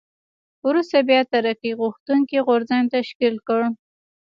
وروسته 0.67 0.97
بیا 1.09 1.21
ترقي 1.33 1.71
غوښتونکی 1.79 2.37
غورځنګ 2.47 2.85
تشکیل 2.95 3.35
کړ. 3.47 3.61